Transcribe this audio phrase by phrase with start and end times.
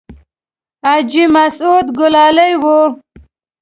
[0.85, 2.65] حاجي مسعود ګلالی و.